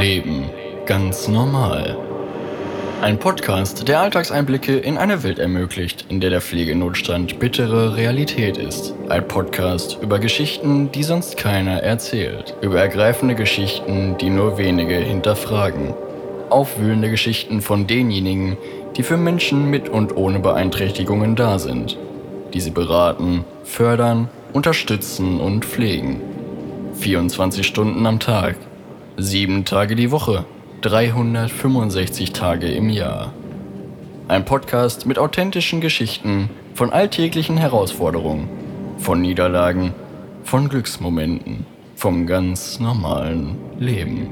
[0.00, 0.48] Leben
[0.86, 1.98] ganz normal.
[3.02, 8.94] Ein Podcast, der Alltagseinblicke in eine Welt ermöglicht, in der der Pflegenotstand bittere Realität ist.
[9.08, 12.54] Ein Podcast über Geschichten, die sonst keiner erzählt.
[12.60, 15.94] Über ergreifende Geschichten, die nur wenige hinterfragen.
[16.48, 18.56] Aufwühlende Geschichten von denjenigen,
[18.96, 21.98] die für Menschen mit und ohne Beeinträchtigungen da sind.
[22.54, 26.20] Die sie beraten, fördern, unterstützen und pflegen.
[26.94, 28.56] 24 Stunden am Tag,
[29.20, 30.44] sieben Tage die Woche,
[30.82, 33.32] 365 Tage im Jahr.
[34.28, 38.48] Ein Podcast mit authentischen Geschichten von alltäglichen Herausforderungen,
[38.98, 39.92] von Niederlagen,
[40.44, 44.30] von Glücksmomenten, vom ganz normalen Leben.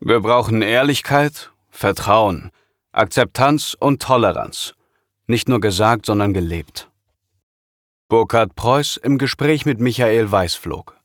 [0.00, 2.50] Wir brauchen Ehrlichkeit, Vertrauen,
[2.92, 4.72] Akzeptanz und Toleranz.
[5.26, 6.88] Nicht nur gesagt, sondern gelebt.
[8.08, 10.95] Burkhard Preuß im Gespräch mit Michael Weißflog.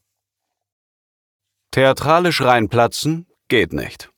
[1.72, 4.12] Theatralisch reinplatzen geht nicht.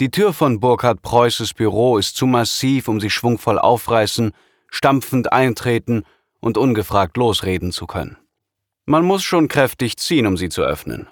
[0.00, 4.32] Die Tür von Burkhard Preußes Büro ist zu massiv, um sie schwungvoll aufreißen,
[4.68, 6.04] stampfend eintreten
[6.40, 8.18] und ungefragt losreden zu können.
[8.84, 11.08] Man muss schon kräftig ziehen, um sie zu öffnen.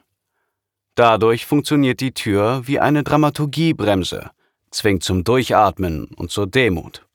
[0.94, 4.30] Dadurch funktioniert die Tür wie eine Dramaturgiebremse,
[4.70, 7.06] zwingt zum Durchatmen und zur Demut.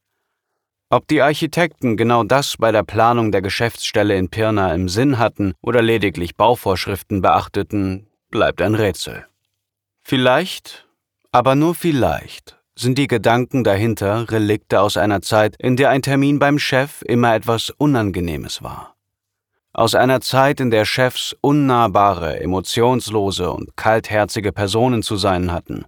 [0.89, 5.53] Ob die Architekten genau das bei der Planung der Geschäftsstelle in Pirna im Sinn hatten
[5.61, 9.25] oder lediglich Bauvorschriften beachteten, bleibt ein Rätsel.
[10.01, 10.87] Vielleicht,
[11.31, 16.39] aber nur vielleicht, sind die Gedanken dahinter Relikte aus einer Zeit, in der ein Termin
[16.39, 18.95] beim Chef immer etwas Unangenehmes war.
[19.73, 25.85] Aus einer Zeit, in der Chefs unnahbare, emotionslose und kaltherzige Personen zu sein hatten.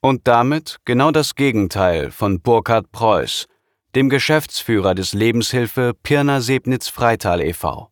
[0.00, 3.46] Und damit genau das Gegenteil von Burkhard Preuß,
[3.94, 7.90] dem Geschäftsführer des Lebenshilfe Pirna Sebnitz Freital e.V.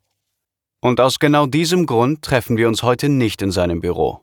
[0.80, 4.20] Und aus genau diesem Grund treffen wir uns heute nicht in seinem Büro.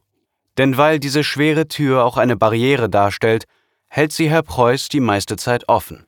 [0.58, 3.46] Denn weil diese schwere Tür auch eine Barriere darstellt,
[3.88, 6.06] hält sie Herr Preuß die meiste Zeit offen.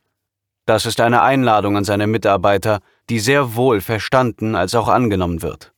[0.64, 5.72] Das ist eine Einladung an seine Mitarbeiter, die sehr wohl verstanden als auch angenommen wird.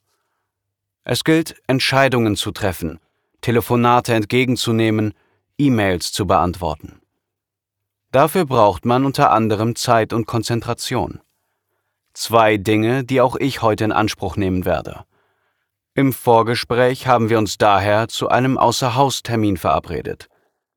[1.05, 3.01] Es gilt, Entscheidungen zu treffen,
[3.41, 5.15] Telefonate entgegenzunehmen,
[5.59, 7.01] E-Mails zu beantworten.
[8.13, 11.21] Dafür braucht man unter anderem Zeit und Konzentration.
[12.21, 15.07] Zwei Dinge, die auch ich heute in Anspruch nehmen werde.
[15.95, 20.29] Im Vorgespräch haben wir uns daher zu einem Außerhaustermin verabredet.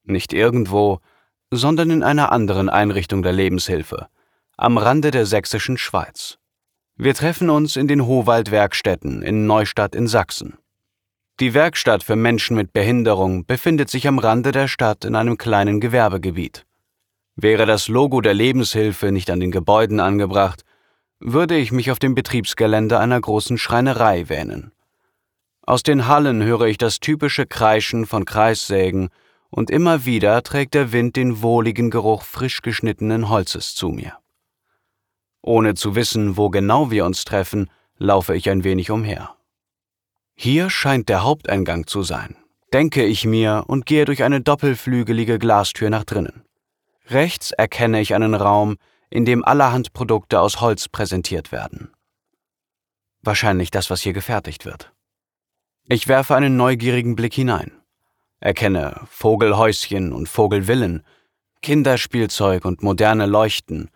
[0.06, 1.02] Nicht irgendwo,
[1.52, 4.08] sondern in einer anderen Einrichtung der Lebenshilfe,
[4.56, 6.38] am Rande der sächsischen Schweiz.
[6.96, 10.58] Wir treffen uns in den Howald-Werkstätten in Neustadt in Sachsen.
[11.42, 15.82] Die Werkstatt für Menschen mit Behinderung befindet sich am Rande der Stadt in einem kleinen
[15.82, 16.66] Gewerbegebiet.
[17.36, 20.64] Wäre das Logo der Lebenshilfe nicht an den Gebäuden angebracht,
[21.26, 24.74] würde ich mich auf dem Betriebsgelände einer großen Schreinerei wähnen.
[25.62, 29.10] Aus den Hallen höre ich das typische Kreischen von Kreissägen
[29.50, 34.18] und immer wieder trägt der Wind den wohligen Geruch frisch geschnittenen Holzes zu mir.
[35.42, 39.36] Ohne zu wissen, wo genau wir uns treffen, laufe ich ein wenig umher.
[40.36, 42.36] Hier scheint der Haupteingang zu sein,
[42.74, 46.44] denke ich mir und gehe durch eine doppelflügelige Glastür nach drinnen.
[47.08, 48.78] Rechts erkenne ich einen Raum,
[49.14, 51.94] in dem allerhand Produkte aus Holz präsentiert werden.
[53.22, 54.92] Wahrscheinlich das, was hier gefertigt wird.
[55.88, 57.72] Ich werfe einen neugierigen Blick hinein,
[58.40, 61.04] erkenne Vogelhäuschen und Vogelvillen,
[61.62, 63.92] Kinderspielzeug und moderne Leuchten,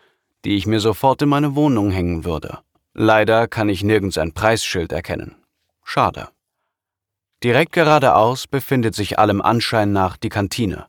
[0.45, 2.59] die ich mir sofort in meine Wohnung hängen würde.
[2.93, 5.35] Leider kann ich nirgends ein Preisschild erkennen.
[5.83, 6.29] Schade.
[7.43, 10.87] Direkt geradeaus befindet sich allem Anschein nach die Kantine,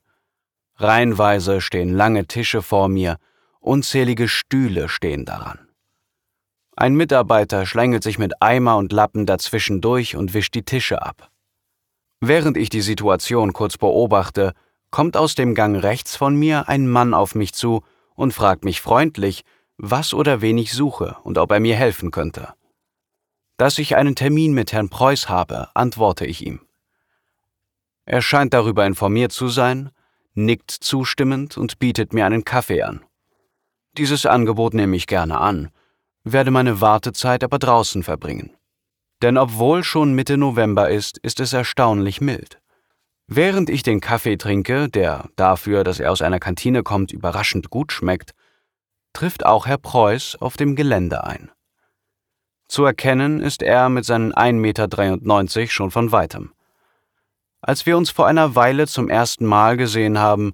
[0.80, 3.18] Reihenweise stehen lange Tische vor mir,
[3.68, 5.68] unzählige Stühle stehen daran.
[6.74, 11.30] Ein Mitarbeiter schlängelt sich mit Eimer und Lappen dazwischen durch und wischt die Tische ab.
[12.20, 14.54] Während ich die Situation kurz beobachte,
[14.90, 17.82] kommt aus dem Gang rechts von mir ein Mann auf mich zu
[18.14, 19.44] und fragt mich freundlich,
[19.76, 22.54] was oder wen ich suche und ob er mir helfen könnte.
[23.56, 26.60] Dass ich einen Termin mit Herrn Preuß habe, antworte ich ihm.
[28.04, 29.90] Er scheint darüber informiert zu sein
[30.38, 33.04] nickt zustimmend und bietet mir einen Kaffee an.
[33.98, 35.70] Dieses Angebot nehme ich gerne an,
[36.22, 38.56] werde meine Wartezeit aber draußen verbringen.
[39.22, 42.60] Denn obwohl schon Mitte November ist, ist es erstaunlich mild.
[43.26, 47.90] Während ich den Kaffee trinke, der dafür, dass er aus einer Kantine kommt, überraschend gut
[47.90, 48.34] schmeckt,
[49.12, 51.50] trifft auch Herr Preuß auf dem Gelände ein.
[52.68, 56.52] Zu erkennen ist er mit seinen 1,93 Meter schon von weitem.
[57.60, 60.52] Als wir uns vor einer Weile zum ersten Mal gesehen haben,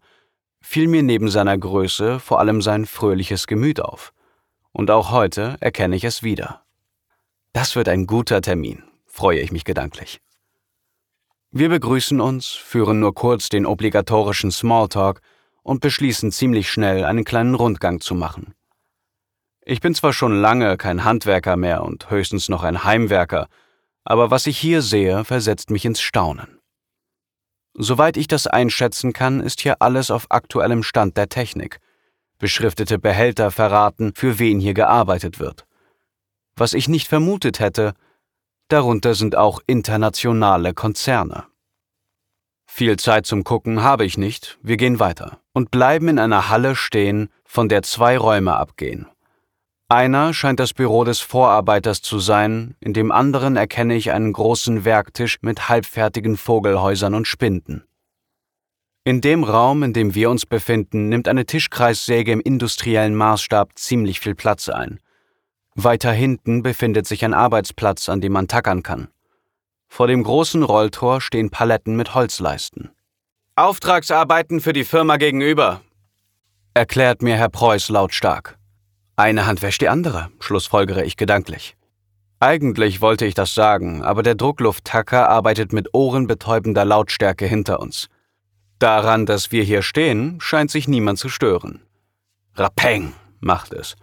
[0.64, 4.12] fiel mir neben seiner Größe vor allem sein fröhliches Gemüt auf.
[4.72, 6.62] Und auch heute erkenne ich es wieder.
[7.52, 10.20] Das wird ein guter Termin, freue ich mich gedanklich.
[11.50, 15.20] Wir begrüßen uns, führen nur kurz den obligatorischen Smalltalk
[15.62, 18.54] und beschließen ziemlich schnell, einen kleinen Rundgang zu machen.
[19.62, 23.48] Ich bin zwar schon lange kein Handwerker mehr und höchstens noch ein Heimwerker,
[24.02, 26.53] aber was ich hier sehe, versetzt mich ins Staunen.
[27.74, 31.80] Soweit ich das einschätzen kann, ist hier alles auf aktuellem Stand der Technik.
[32.38, 35.66] Beschriftete Behälter verraten, für wen hier gearbeitet wird.
[36.56, 37.94] Was ich nicht vermutet hätte,
[38.68, 41.46] darunter sind auch internationale Konzerne.
[42.66, 46.76] Viel Zeit zum Gucken habe ich nicht, wir gehen weiter und bleiben in einer Halle
[46.76, 49.06] stehen, von der zwei Räume abgehen.
[49.88, 54.84] Einer scheint das Büro des Vorarbeiters zu sein, in dem anderen erkenne ich einen großen
[54.84, 57.84] Werktisch mit halbfertigen Vogelhäusern und Spinden.
[59.04, 64.20] In dem Raum, in dem wir uns befinden, nimmt eine Tischkreissäge im industriellen Maßstab ziemlich
[64.20, 64.98] viel Platz ein.
[65.74, 69.08] Weiter hinten befindet sich ein Arbeitsplatz, an dem man tackern kann.
[69.88, 72.90] Vor dem großen Rolltor stehen Paletten mit Holzleisten.
[73.56, 75.82] Auftragsarbeiten für die Firma gegenüber,
[76.72, 78.58] erklärt mir Herr Preuß lautstark.
[79.16, 81.76] Eine Hand wäscht die andere, schlussfolgere ich gedanklich.
[82.40, 88.08] Eigentlich wollte ich das sagen, aber der Drucklufttacker arbeitet mit ohrenbetäubender Lautstärke hinter uns.
[88.78, 91.80] Daran, dass wir hier stehen, scheint sich niemand zu stören.
[92.54, 93.94] Rapeng macht es.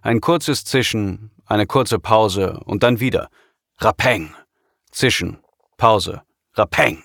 [0.00, 3.28] Ein kurzes Zischen, eine kurze Pause und dann wieder.
[3.78, 4.32] Rapeng.
[4.92, 5.38] Zischen,
[5.76, 6.22] Pause.
[6.54, 7.02] Rapeng.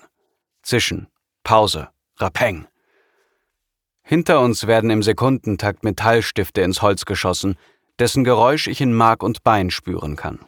[0.62, 1.08] Zischen,
[1.42, 1.88] Pause.
[2.18, 2.66] Rapeng.
[4.02, 7.56] Hinter uns werden im Sekundentakt Metallstifte ins Holz geschossen,
[7.98, 10.40] dessen Geräusch ich in Mark und Bein spüren kann.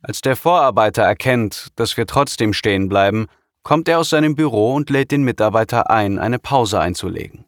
[0.00, 3.26] Als der Vorarbeiter erkennt, dass wir trotzdem stehen bleiben,
[3.62, 7.44] kommt er aus seinem Büro und lädt den Mitarbeiter ein, eine Pause einzulegen.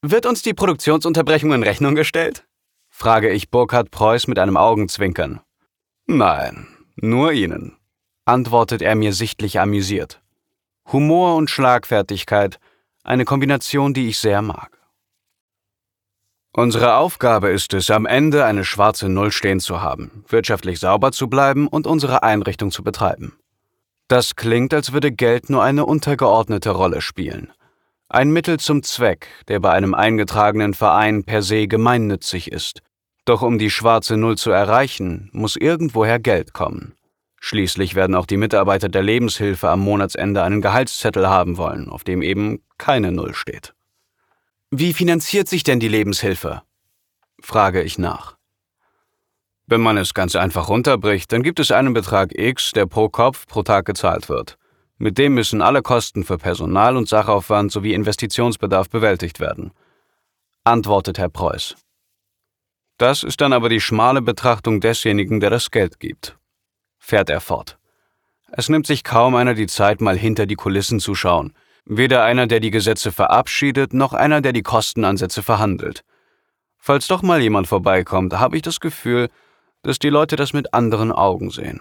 [0.00, 2.46] Wird uns die Produktionsunterbrechung in Rechnung gestellt?
[2.88, 5.40] frage ich Burkhard Preuß mit einem Augenzwinkern.
[6.06, 7.76] Nein, nur Ihnen,
[8.24, 10.22] antwortet er mir sichtlich amüsiert.
[10.92, 12.58] Humor und Schlagfertigkeit
[13.08, 14.70] eine Kombination, die ich sehr mag.
[16.52, 21.28] Unsere Aufgabe ist es, am Ende eine schwarze Null stehen zu haben, wirtschaftlich sauber zu
[21.28, 23.38] bleiben und unsere Einrichtung zu betreiben.
[24.08, 27.52] Das klingt, als würde Geld nur eine untergeordnete Rolle spielen.
[28.10, 32.80] Ein Mittel zum Zweck, der bei einem eingetragenen Verein per se gemeinnützig ist.
[33.24, 36.94] Doch um die schwarze Null zu erreichen, muss irgendwoher Geld kommen.
[37.40, 42.22] Schließlich werden auch die Mitarbeiter der Lebenshilfe am Monatsende einen Gehaltszettel haben wollen, auf dem
[42.22, 43.74] eben keine Null steht.
[44.70, 46.62] Wie finanziert sich denn die Lebenshilfe?
[47.40, 48.36] frage ich nach.
[49.66, 53.46] Wenn man es ganz einfach runterbricht, dann gibt es einen Betrag X, der pro Kopf
[53.46, 54.58] pro Tag gezahlt wird.
[54.96, 59.72] Mit dem müssen alle Kosten für Personal und Sachaufwand sowie Investitionsbedarf bewältigt werden,
[60.64, 61.76] antwortet Herr Preuß.
[62.96, 66.37] Das ist dann aber die schmale Betrachtung desjenigen, der das Geld gibt
[67.08, 67.78] fährt er fort.
[68.52, 71.54] Es nimmt sich kaum einer die Zeit, mal hinter die Kulissen zu schauen.
[71.86, 76.04] Weder einer, der die Gesetze verabschiedet, noch einer, der die Kostenansätze verhandelt.
[76.78, 79.28] Falls doch mal jemand vorbeikommt, habe ich das Gefühl,
[79.82, 81.80] dass die Leute das mit anderen Augen sehen.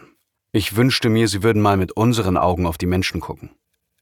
[0.54, 3.52] Ich wünschte mir, sie würden mal mit unseren Augen auf die Menschen gucken.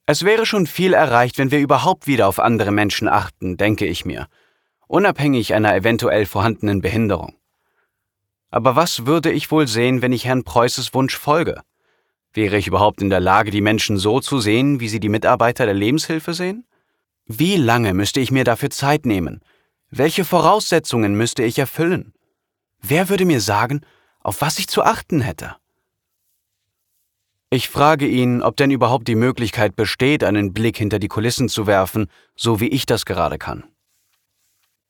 [0.05, 4.05] Es wäre schon viel erreicht, wenn wir überhaupt wieder auf andere Menschen achten, denke ich
[4.05, 4.27] mir,
[4.87, 7.35] unabhängig einer eventuell vorhandenen Behinderung.
[8.55, 11.61] Aber was würde ich wohl sehen, wenn ich Herrn Preußes Wunsch folge?
[12.31, 15.65] Wäre ich überhaupt in der Lage, die Menschen so zu sehen, wie sie die Mitarbeiter
[15.65, 16.65] der Lebenshilfe sehen?
[17.25, 19.41] Wie lange müsste ich mir dafür Zeit nehmen?
[19.89, 22.13] Welche Voraussetzungen müsste ich erfüllen?
[22.81, 23.81] Wer würde mir sagen,
[24.21, 25.57] auf was ich zu achten hätte?
[27.49, 31.67] Ich frage ihn, ob denn überhaupt die Möglichkeit besteht, einen Blick hinter die Kulissen zu
[31.67, 33.65] werfen, so wie ich das gerade kann.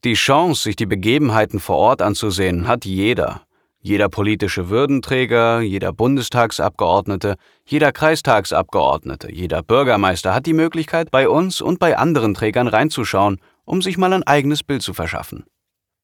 [0.03, 3.44] Die Chance, sich die Begebenheiten vor Ort anzusehen, hat jeder,
[3.85, 7.35] jeder politische Würdenträger, jeder Bundestagsabgeordnete,
[7.67, 13.83] jeder Kreistagsabgeordnete, jeder Bürgermeister hat die Möglichkeit, bei uns und bei anderen Trägern reinzuschauen, um
[13.83, 15.45] sich mal ein eigenes Bild zu verschaffen.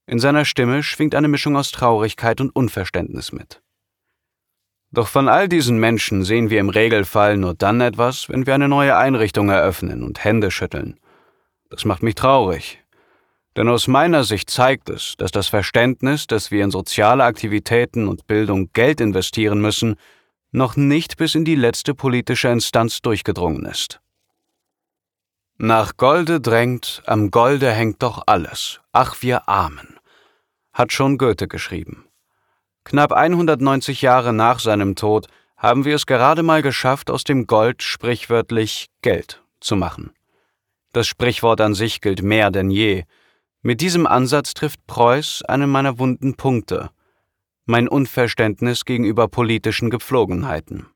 [0.05, 3.63] In seiner Stimme schwingt eine Mischung aus Traurigkeit und Unverständnis mit.
[4.91, 8.67] Doch von all diesen Menschen sehen wir im Regelfall nur dann etwas, wenn wir eine
[8.67, 10.99] neue Einrichtung eröffnen und Hände schütteln.
[11.71, 12.80] Das macht mich traurig,
[13.55, 18.27] denn aus meiner Sicht zeigt es, dass das Verständnis, dass wir in soziale Aktivitäten und
[18.27, 19.95] Bildung Geld investieren müssen,
[20.51, 24.01] noch nicht bis in die letzte politische Instanz durchgedrungen ist.
[25.57, 28.81] Nach Golde drängt, am Golde hängt doch alles.
[28.91, 29.99] Ach, wir Armen,
[30.73, 32.05] hat schon Goethe geschrieben.
[32.83, 37.83] Knapp 190 Jahre nach seinem Tod haben wir es gerade mal geschafft, aus dem Gold
[37.83, 40.13] sprichwörtlich Geld zu machen.
[40.93, 43.03] Das Sprichwort an sich gilt mehr denn je,
[43.61, 46.89] mit diesem Ansatz trifft Preuß einen meiner wunden Punkte,
[47.65, 50.87] mein Unverständnis gegenüber politischen Gepflogenheiten.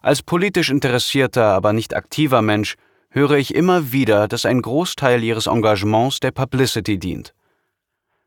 [0.00, 2.76] Als politisch interessierter, aber nicht aktiver Mensch
[3.10, 7.34] höre ich immer wieder, dass ein Großteil ihres Engagements der Publicity dient.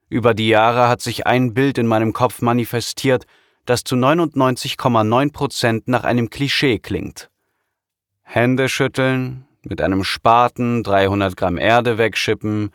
[0.09, 3.25] Über die Jahre hat sich ein Bild in meinem Kopf manifestiert,
[3.65, 7.29] das zu 99,9 Prozent nach einem Klischee klingt.
[8.23, 12.71] Hände schütteln, mit einem Spaten 300 Gramm Erde wegschippen,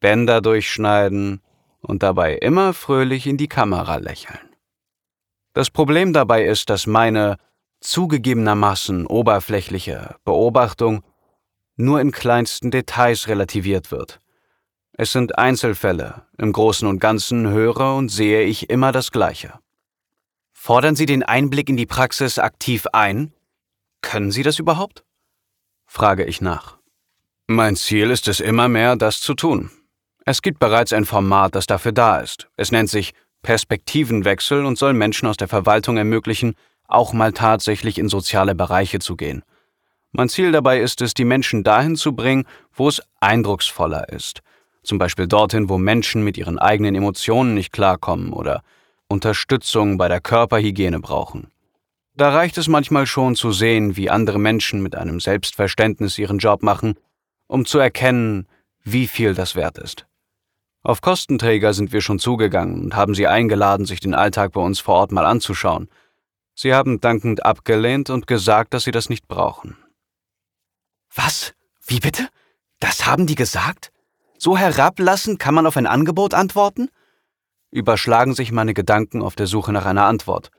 [0.00, 1.40] Bänder durchschneiden
[1.80, 4.38] und dabei immer fröhlich in die Kamera lächeln.
[5.52, 7.36] Das Problem dabei ist, dass meine
[7.80, 11.02] zugegebenermaßen oberflächliche Beobachtung
[11.76, 14.20] nur in kleinsten Details relativiert wird.
[14.92, 19.54] Es sind Einzelfälle, im Großen und Ganzen höre und sehe ich immer das Gleiche.
[20.52, 23.32] Fordern Sie den Einblick in die Praxis aktiv ein?
[24.02, 25.04] Können Sie das überhaupt?
[25.86, 26.76] frage ich nach.
[27.46, 29.70] Mein Ziel ist es immer mehr, das zu tun.
[30.30, 32.48] Es gibt bereits ein Format, das dafür da ist.
[32.56, 36.54] Es nennt sich Perspektivenwechsel und soll Menschen aus der Verwaltung ermöglichen,
[36.86, 39.42] auch mal tatsächlich in soziale Bereiche zu gehen.
[40.12, 44.42] Mein Ziel dabei ist es, die Menschen dahin zu bringen, wo es eindrucksvoller ist.
[44.84, 48.62] Zum Beispiel dorthin, wo Menschen mit ihren eigenen Emotionen nicht klarkommen oder
[49.08, 51.50] Unterstützung bei der Körperhygiene brauchen.
[52.14, 56.62] Da reicht es manchmal schon zu sehen, wie andere Menschen mit einem Selbstverständnis ihren Job
[56.62, 56.94] machen,
[57.48, 58.46] um zu erkennen,
[58.84, 60.06] wie viel das wert ist.
[60.82, 64.80] Auf Kostenträger sind wir schon zugegangen und haben sie eingeladen, sich den Alltag bei uns
[64.80, 65.88] vor Ort mal anzuschauen.
[66.54, 69.76] Sie haben dankend abgelehnt und gesagt, dass sie das nicht brauchen.
[71.14, 71.54] Was?
[71.86, 72.28] Wie bitte?
[72.78, 73.92] Das haben die gesagt?
[74.38, 76.88] So herablassend kann man auf ein Angebot antworten?
[77.70, 80.50] Überschlagen sich meine Gedanken auf der Suche nach einer Antwort.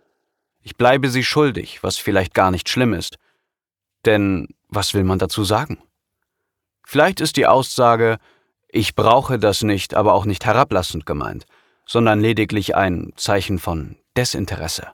[0.61, 3.17] Ich bleibe sie schuldig, was vielleicht gar nicht schlimm ist.
[4.05, 5.81] Denn was will man dazu sagen?
[6.85, 8.19] Vielleicht ist die Aussage,
[8.71, 11.45] ich brauche das nicht, aber auch nicht herablassend gemeint,
[11.85, 14.87] sondern lediglich ein Zeichen von Desinteresse.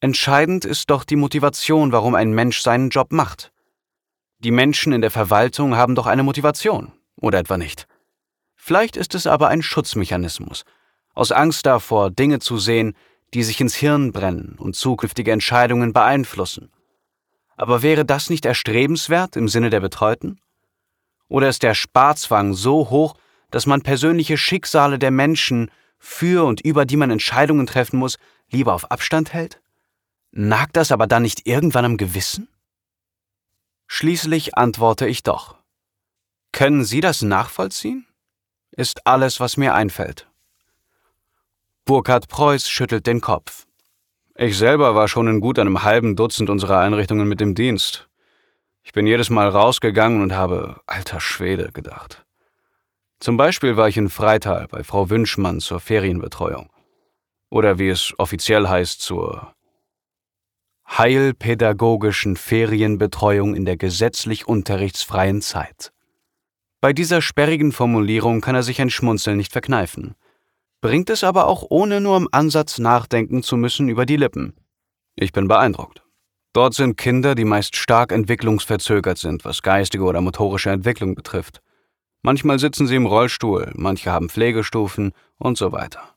[0.00, 3.52] Entscheidend ist doch die Motivation, warum ein Mensch seinen Job macht.
[4.40, 7.86] Die Menschen in der Verwaltung haben doch eine Motivation, oder etwa nicht?
[8.56, 10.64] Vielleicht ist es aber ein Schutzmechanismus,
[11.14, 12.96] aus Angst davor, Dinge zu sehen,
[13.34, 16.72] die sich ins Hirn brennen und zukünftige Entscheidungen beeinflussen.
[17.56, 20.40] Aber wäre das nicht erstrebenswert im Sinne der Betreuten?
[21.32, 23.14] Oder ist der Sparzwang so hoch,
[23.50, 28.18] dass man persönliche Schicksale der Menschen, für und über die man Entscheidungen treffen muss,
[28.50, 29.58] lieber auf Abstand hält?
[30.30, 32.48] Nagt das aber dann nicht irgendwann am Gewissen?
[33.86, 35.56] Schließlich antworte ich doch.
[36.52, 38.06] Können Sie das nachvollziehen?
[38.70, 40.28] Ist alles, was mir einfällt.
[41.86, 43.64] Burkhard Preuß schüttelt den Kopf.
[44.34, 48.10] Ich selber war schon in gut einem halben Dutzend unserer Einrichtungen mit dem Dienst.
[48.82, 52.24] Ich bin jedes Mal rausgegangen und habe alter Schwede gedacht.
[53.20, 56.70] Zum Beispiel war ich in Freital bei Frau Wünschmann zur Ferienbetreuung.
[57.50, 59.54] Oder wie es offiziell heißt, zur
[60.88, 65.92] heilpädagogischen Ferienbetreuung in der gesetzlich unterrichtsfreien Zeit.
[66.80, 70.16] Bei dieser sperrigen Formulierung kann er sich ein Schmunzeln nicht verkneifen,
[70.80, 74.54] bringt es aber auch ohne nur im Ansatz nachdenken zu müssen über die Lippen.
[75.14, 76.01] Ich bin beeindruckt.
[76.52, 81.62] Dort sind Kinder, die meist stark entwicklungsverzögert sind, was geistige oder motorische Entwicklung betrifft.
[82.20, 86.14] Manchmal sitzen sie im Rollstuhl, manche haben Pflegestufen und so weiter.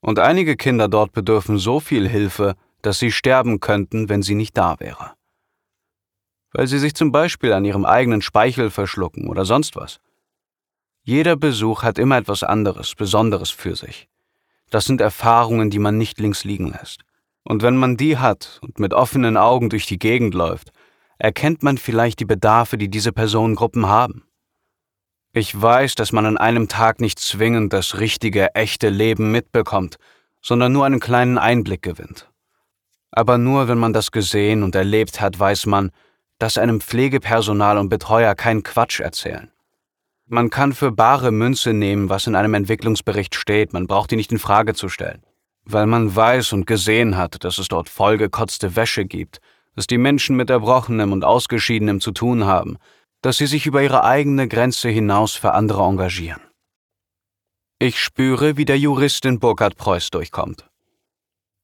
[0.00, 4.56] Und einige Kinder dort bedürfen so viel Hilfe, dass sie sterben könnten, wenn sie nicht
[4.56, 5.12] da wäre.
[6.52, 10.00] Weil sie sich zum Beispiel an ihrem eigenen Speichel verschlucken oder sonst was.
[11.02, 14.08] Jeder Besuch hat immer etwas anderes, Besonderes für sich.
[14.70, 17.04] Das sind Erfahrungen, die man nicht links liegen lässt.
[17.44, 20.70] Und wenn man die hat und mit offenen Augen durch die Gegend läuft,
[21.18, 24.24] erkennt man vielleicht die Bedarfe, die diese Personengruppen haben.
[25.32, 29.96] Ich weiß, dass man an einem Tag nicht zwingend das richtige, echte Leben mitbekommt,
[30.42, 32.28] sondern nur einen kleinen Einblick gewinnt.
[33.10, 35.90] Aber nur wenn man das gesehen und erlebt hat, weiß man,
[36.38, 39.50] dass einem Pflegepersonal und Betreuer kein Quatsch erzählen.
[40.26, 44.32] Man kann für bare Münze nehmen, was in einem Entwicklungsbericht steht, man braucht ihn nicht
[44.32, 45.22] in Frage zu stellen.
[45.64, 49.40] Weil man weiß und gesehen hat, dass es dort vollgekotzte Wäsche gibt,
[49.74, 52.78] dass die Menschen mit Erbrochenem und Ausgeschiedenem zu tun haben,
[53.22, 56.42] dass sie sich über ihre eigene Grenze hinaus für andere engagieren.
[57.78, 60.68] Ich spüre, wie der Jurist in Burkhard Preuß durchkommt.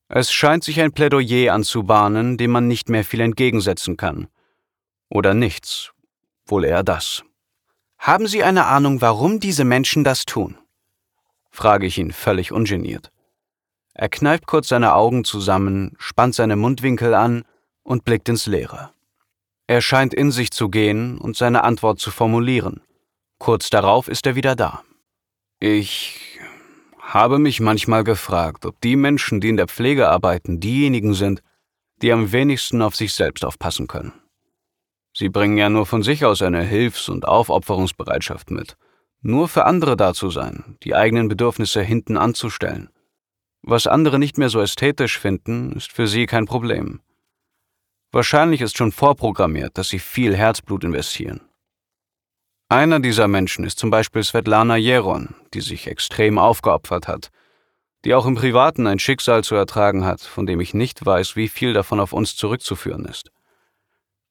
[0.09, 4.29] Es scheint sich ein Plädoyer anzubahnen, dem man nicht mehr viel entgegensetzen kann.
[5.11, 5.93] Oder nichts.
[6.47, 7.25] Wohl eher das.
[7.99, 10.57] Haben Sie eine Ahnung, warum diese Menschen das tun?
[11.51, 13.11] frage ich ihn völlig ungeniert.
[13.99, 17.43] Er kneift kurz seine Augen zusammen, spannt seine Mundwinkel an
[17.83, 18.91] und blickt ins Leere.
[19.67, 22.81] Er scheint in sich zu gehen und seine Antwort zu formulieren.
[23.41, 24.85] Kurz darauf ist er wieder da.
[25.59, 26.39] Ich
[27.01, 31.43] habe mich manchmal gefragt, ob die Menschen, die in der Pflege arbeiten, diejenigen sind,
[32.01, 34.13] die am wenigsten auf sich selbst aufpassen können.
[35.13, 38.77] Sie bringen ja nur von sich aus eine Hilfs- und Aufopferungsbereitschaft mit,
[39.23, 42.91] nur für andere da zu sein, die eigenen Bedürfnisse hinten anzustellen.
[43.63, 47.01] Was andere nicht mehr so ästhetisch finden, ist für sie kein Problem.
[48.11, 51.43] Wahrscheinlich ist schon vorprogrammiert, dass sie viel Herzblut investieren.
[52.71, 57.31] Einer dieser Menschen ist zum Beispiel Svetlana Jeron, die sich extrem aufgeopfert hat,
[58.05, 61.49] die auch im Privaten ein Schicksal zu ertragen hat, von dem ich nicht weiß, wie
[61.49, 63.31] viel davon auf uns zurückzuführen ist.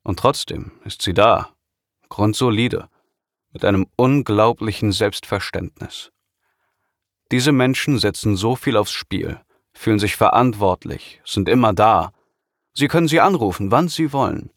[0.04, 1.50] Und trotzdem ist sie da,
[2.10, 2.90] grundsolide,
[3.52, 6.12] mit einem unglaublichen Selbstverständnis.
[7.32, 9.40] Diese Menschen setzen so viel aufs Spiel,
[9.74, 12.12] fühlen sich verantwortlich, sind immer da.
[12.74, 14.52] Sie können sie anrufen, wann sie wollen.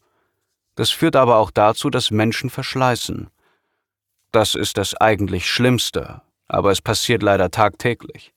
[0.75, 3.29] Das führt aber auch dazu, dass Menschen verschleißen.
[4.31, 8.33] Das ist das eigentlich Schlimmste, aber es passiert leider tagtäglich.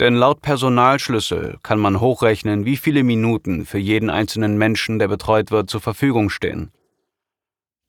[0.00, 5.52] Denn laut Personalschlüssel kann man hochrechnen, wie viele Minuten für jeden einzelnen Menschen, der betreut
[5.52, 6.72] wird, zur Verfügung stehen.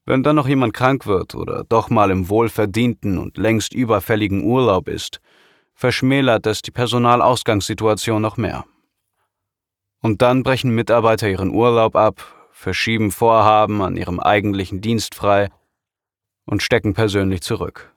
[0.06, 4.88] Wenn dann noch jemand krank wird oder doch mal im wohlverdienten und längst überfälligen Urlaub
[4.88, 5.20] ist,
[5.74, 8.66] verschmälert das die Personalausgangssituation noch mehr.
[10.02, 15.50] Und dann brechen Mitarbeiter ihren Urlaub ab, verschieben Vorhaben an ihrem eigentlichen Dienst frei
[16.46, 17.92] und stecken persönlich zurück.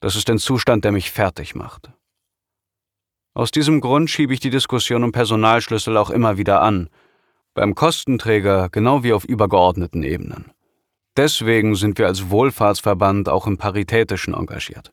[0.00, 1.90] Das ist ein Zustand, der mich fertig macht.
[3.34, 6.90] Aus diesem Grund schiebe ich die Diskussion um Personalschlüssel auch immer wieder an,
[7.54, 10.52] beim Kostenträger genau wie auf übergeordneten Ebenen.
[11.16, 14.92] Deswegen sind wir als Wohlfahrtsverband auch im Paritätischen engagiert.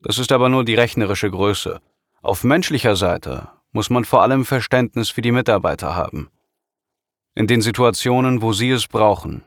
[0.00, 1.80] Das ist aber nur die rechnerische Größe.
[2.22, 6.30] Auf menschlicher Seite muss man vor allem Verständnis für die Mitarbeiter haben.
[7.34, 9.44] In den Situationen, wo sie es brauchen.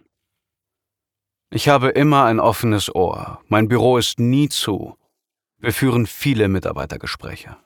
[1.49, 3.41] Ich habe immer ein offenes Ohr.
[3.49, 4.95] Mein Büro ist nie zu.
[5.57, 7.57] Wir führen viele Mitarbeitergespräche.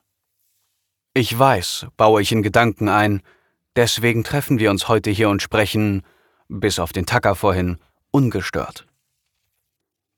[1.14, 3.22] Ich weiß, baue ich in Gedanken ein,
[3.75, 6.03] deswegen treffen wir uns heute hier und sprechen,
[6.48, 7.77] bis auf den Tacker vorhin,
[8.11, 8.85] ungestört.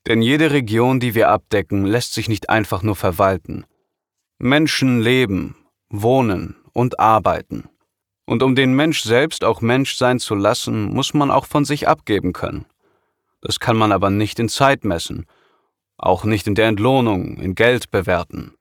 [0.08, 3.66] Denn jede Region, die wir abdecken, lässt sich nicht einfach nur verwalten.
[4.40, 5.58] Menschen leben,
[5.90, 7.70] wohnen und arbeiten.
[8.26, 11.88] Und um den Mensch selbst auch Mensch sein zu lassen, muss man auch von sich
[11.88, 12.66] abgeben können.
[13.42, 15.26] Das kann man aber nicht in Zeit messen,
[15.98, 18.57] auch nicht in der Entlohnung, in Geld bewerten.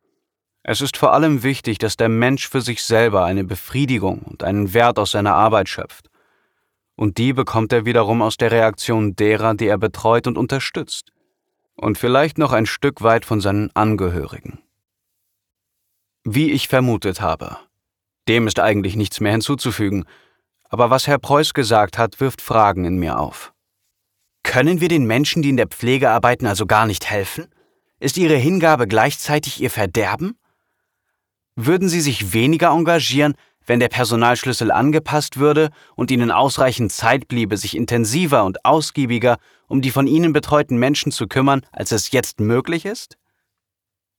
[0.69, 4.75] Es ist vor allem wichtig, dass der Mensch für sich selber eine Befriedigung und einen
[4.75, 6.11] Wert aus seiner Arbeit schöpft.
[6.97, 11.13] Und die bekommt er wiederum aus der Reaktion derer, die er betreut und unterstützt.
[11.77, 14.59] Und vielleicht noch ein Stück weit von seinen Angehörigen.
[16.25, 17.59] Wie ich vermutet habe.
[18.27, 20.05] Dem ist eigentlich nichts mehr hinzuzufügen,
[20.69, 23.53] aber was Herr Preuß gesagt hat, wirft Fragen in mir auf.
[24.43, 27.47] Können wir den Menschen, die in der Pflege arbeiten, also gar nicht helfen?
[28.01, 30.37] Ist ihre Hingabe gleichzeitig ihr Verderben?
[31.57, 33.35] Würden Sie sich weniger engagieren,
[33.67, 39.83] wenn der Personalschlüssel angepasst würde und Ihnen ausreichend Zeit bliebe, sich intensiver und ausgiebiger um
[39.83, 43.17] die von Ihnen betreuten Menschen zu kümmern, als es jetzt möglich ist?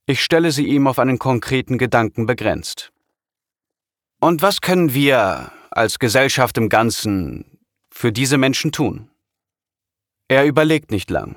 [0.06, 2.92] Ich stelle sie ihm auf einen konkreten Gedanken begrenzt.
[4.20, 7.58] Und was können wir als Gesellschaft im Ganzen
[7.90, 9.10] für diese Menschen tun?
[10.28, 11.36] Er überlegt nicht lang.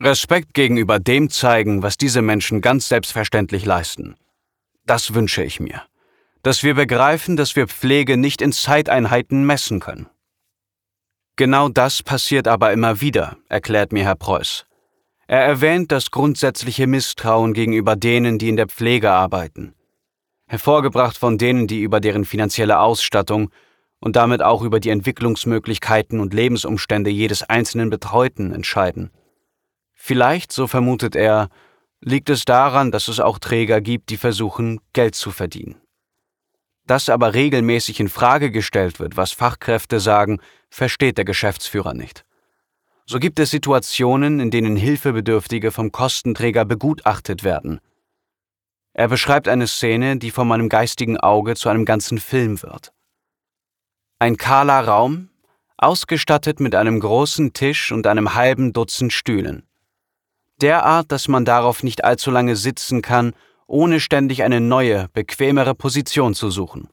[0.00, 4.16] Respekt gegenüber dem zeigen, was diese Menschen ganz selbstverständlich leisten.
[4.86, 5.82] Das wünsche ich mir.
[6.42, 10.08] Dass wir begreifen, dass wir Pflege nicht in Zeiteinheiten messen können.
[11.36, 14.66] Genau das passiert aber immer wieder, erklärt mir Herr Preuß.
[15.26, 19.74] Er erwähnt das grundsätzliche Misstrauen gegenüber denen, die in der Pflege arbeiten.
[20.46, 23.50] Hervorgebracht von denen, die über deren finanzielle Ausstattung
[24.00, 29.10] und damit auch über die Entwicklungsmöglichkeiten und Lebensumstände jedes einzelnen Betreuten entscheiden.
[29.94, 31.48] Vielleicht, so vermutet er,
[32.04, 35.80] liegt es daran, dass es auch Träger gibt, die versuchen, Geld zu verdienen.
[36.84, 42.24] Dass aber regelmäßig in Frage gestellt wird, was Fachkräfte sagen, versteht der Geschäftsführer nicht.
[43.06, 47.80] So gibt es Situationen, in denen Hilfebedürftige vom Kostenträger begutachtet werden.
[48.94, 52.92] Er beschreibt eine Szene, die vor meinem geistigen Auge zu einem ganzen Film wird.
[54.18, 55.30] Ein kahler Raum,
[55.76, 59.66] ausgestattet mit einem großen Tisch und einem halben Dutzend Stühlen
[60.62, 63.34] derart, dass man darauf nicht allzu lange sitzen kann,
[63.66, 66.88] ohne ständig eine neue, bequemere Position zu suchen.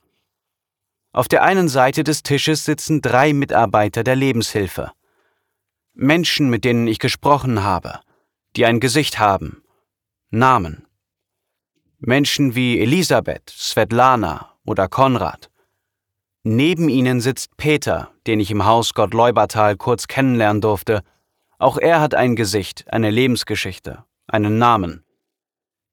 [1.11, 4.91] Auf der einen Seite des Tisches sitzen drei Mitarbeiter der Lebenshilfe.
[5.93, 7.99] Menschen, mit denen ich gesprochen habe,
[8.55, 9.63] die ein Gesicht haben,
[10.29, 10.85] Namen.
[11.97, 15.49] Menschen wie Elisabeth, Svetlana oder Konrad.
[16.43, 21.03] Neben ihnen sitzt Peter, den ich im Haus Gottleubertal kurz kennenlernen durfte
[21.59, 25.03] auch er hat ein Gesicht, eine Lebensgeschichte, einen Namen.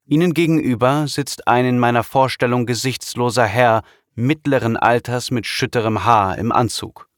[0.07, 3.83] Ihnen gegenüber sitzt ein in meiner Vorstellung gesichtsloser Herr
[4.15, 7.11] mittleren Alters mit schütterem Haar im Anzug.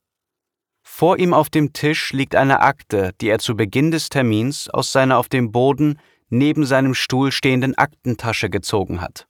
[0.82, 4.90] Vor ihm auf dem Tisch liegt eine Akte, die er zu Beginn des Termins aus
[4.90, 9.28] seiner auf dem Boden neben seinem Stuhl stehenden Aktentasche gezogen hat.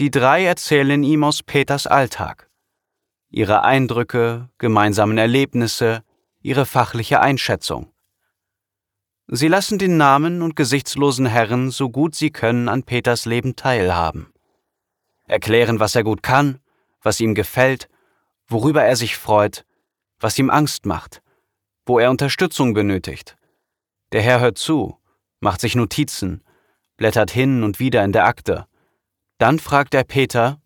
[0.00, 2.50] Die drei erzählen ihm aus Peters Alltag.
[3.30, 6.02] Ihre Eindrücke, gemeinsamen Erlebnisse,
[6.40, 7.92] ihre fachliche Einschätzung.
[9.30, 14.32] Sie lassen den Namen und gesichtslosen Herren so gut sie können an Peters Leben teilhaben.
[15.26, 16.60] Erklären, was er gut kann,
[17.02, 17.90] was ihm gefällt,
[18.46, 19.66] worüber er sich freut,
[20.18, 21.22] was ihm Angst macht,
[21.84, 23.36] wo er Unterstützung benötigt.
[24.12, 24.96] Der Herr hört zu,
[25.40, 26.42] macht sich Notizen,
[26.96, 28.66] blättert hin und wieder in der Akte.
[29.36, 30.58] Dann fragt er Peter,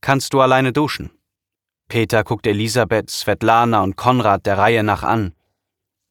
[0.00, 1.10] kannst du alleine duschen?
[1.88, 5.34] Peter guckt Elisabeth, Svetlana und Konrad der Reihe nach an.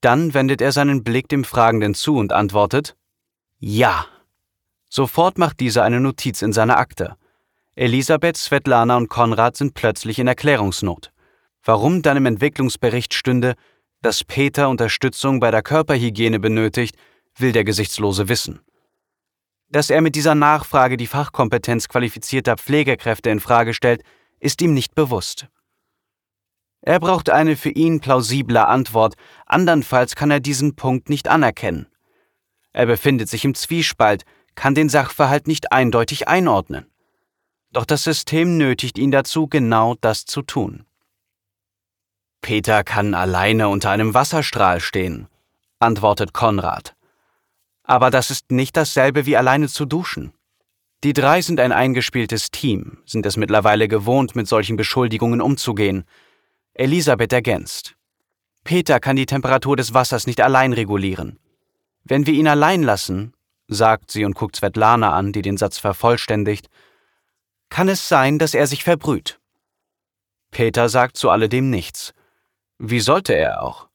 [0.06, 2.96] Dann wendet er seinen Blick dem Fragenden zu und antwortet
[3.58, 4.06] Ja.
[4.88, 7.16] Sofort macht dieser eine Notiz in seiner Akte.
[7.74, 11.12] Elisabeth, Svetlana und Konrad sind plötzlich in Erklärungsnot.
[11.64, 13.56] Warum dann im Entwicklungsbericht stünde,
[14.04, 16.96] dass Peter Unterstützung bei der Körperhygiene benötigt,
[17.40, 18.60] will der Gesichtslose wissen.
[19.70, 24.04] Dass er mit dieser Nachfrage die Fachkompetenz qualifizierter Pflegekräfte in Frage stellt,
[24.40, 25.48] ist ihm nicht bewusst.
[26.88, 29.16] Er braucht eine für ihn plausible Antwort,
[29.48, 31.88] andernfalls kann er diesen Punkt nicht anerkennen.
[32.74, 36.86] Er befindet sich im Zwiespalt, kann den Sachverhalt nicht eindeutig einordnen.
[37.72, 40.86] Doch das System nötigt ihn dazu, genau das zu tun.
[42.42, 45.28] Peter kann alleine unter einem Wasserstrahl stehen,
[45.80, 46.96] antwortet Konrad.
[47.82, 50.34] Aber das ist nicht dasselbe wie alleine zu duschen.
[51.04, 56.06] Die drei sind ein eingespieltes Team, sind es mittlerweile gewohnt, mit solchen Beschuldigungen umzugehen,
[56.78, 57.96] Elisabeth ergänzt.
[58.66, 61.40] Peter kann die Temperatur des Wassers nicht allein regulieren.
[62.04, 63.34] Wenn wir ihn allein lassen,
[63.70, 66.68] sagt sie und guckt Svetlana an, die den Satz vervollständigt,
[67.70, 69.40] kann es sein, dass er sich verbrüht.
[70.52, 72.14] Peter sagt zu alledem nichts.
[72.78, 73.88] Wie sollte er auch?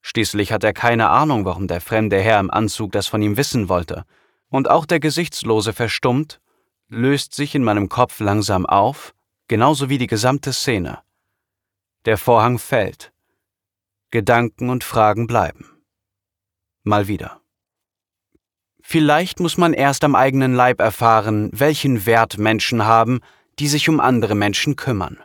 [0.00, 3.68] Schließlich hat er keine Ahnung, warum der fremde Herr im Anzug das von ihm wissen
[3.68, 4.04] wollte.
[4.48, 6.40] Und auch der Gesichtslose verstummt,
[6.88, 9.14] löst sich in meinem Kopf langsam auf,
[9.48, 11.02] genauso wie die gesamte Szene.
[12.04, 13.12] Der Vorhang fällt.
[14.10, 15.84] Gedanken und Fragen bleiben.
[16.82, 17.40] Mal wieder.
[18.80, 23.20] Vielleicht muss man erst am eigenen Leib erfahren, welchen Wert Menschen haben,
[23.60, 25.22] die sich um andere Menschen kümmern.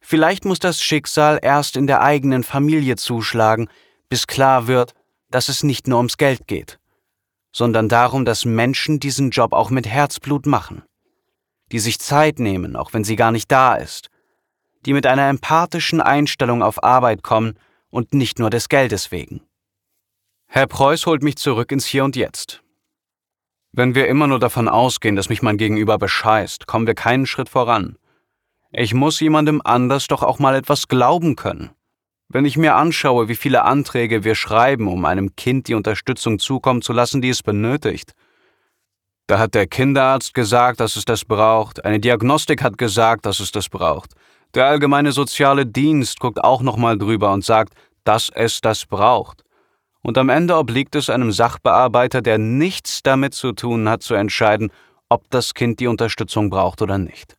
[0.00, 3.68] Vielleicht muss das Schicksal erst in der eigenen Familie zuschlagen,
[4.08, 4.94] bis klar wird,
[5.30, 6.78] dass es nicht nur ums Geld geht,
[7.50, 10.84] sondern darum, dass Menschen diesen Job auch mit Herzblut machen,
[11.72, 14.11] die sich Zeit nehmen, auch wenn sie gar nicht da ist,
[14.84, 17.54] die mit einer empathischen Einstellung auf Arbeit kommen
[17.90, 19.42] und nicht nur des Geldes wegen.
[20.46, 22.62] Herr Preuß holt mich zurück ins Hier und Jetzt.
[23.72, 27.48] Wenn wir immer nur davon ausgehen, dass mich mein Gegenüber bescheißt, kommen wir keinen Schritt
[27.48, 27.96] voran.
[28.70, 31.70] Ich muss jemandem anders doch auch mal etwas glauben können.
[32.28, 36.82] Wenn ich mir anschaue, wie viele Anträge wir schreiben, um einem Kind die Unterstützung zukommen
[36.82, 38.12] zu lassen, die es benötigt,
[39.26, 43.52] da hat der Kinderarzt gesagt, dass es das braucht, eine Diagnostik hat gesagt, dass es
[43.52, 44.14] das braucht,
[44.54, 49.44] der allgemeine soziale Dienst guckt auch nochmal drüber und sagt, dass es das braucht.
[50.02, 54.72] Und am Ende obliegt es einem Sachbearbeiter, der nichts damit zu tun hat, zu entscheiden,
[55.08, 57.36] ob das Kind die Unterstützung braucht oder nicht.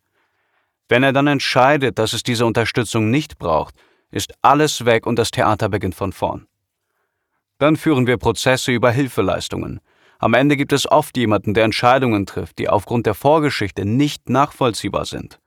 [0.88, 3.76] Wenn er dann entscheidet, dass es diese Unterstützung nicht braucht,
[4.12, 6.48] ist alles weg und das Theater beginnt von vorn.
[7.58, 9.80] Dann führen wir Prozesse über Hilfeleistungen.
[10.20, 15.06] Am Ende gibt es oft jemanden, der Entscheidungen trifft, die aufgrund der Vorgeschichte nicht nachvollziehbar
[15.06, 15.40] sind.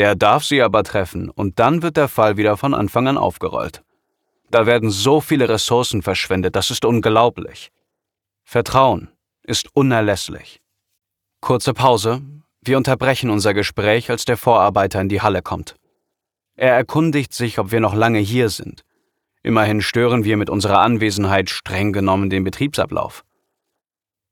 [0.00, 3.82] Der darf sie aber treffen und dann wird der Fall wieder von Anfang an aufgerollt.
[4.50, 7.70] Da werden so viele Ressourcen verschwendet, das ist unglaublich.
[8.42, 9.10] Vertrauen
[9.42, 10.62] ist unerlässlich.
[11.42, 12.22] Kurze Pause.
[12.62, 15.76] Wir unterbrechen unser Gespräch, als der Vorarbeiter in die Halle kommt.
[16.56, 18.84] Er erkundigt sich, ob wir noch lange hier sind.
[19.42, 23.22] Immerhin stören wir mit unserer Anwesenheit streng genommen den Betriebsablauf.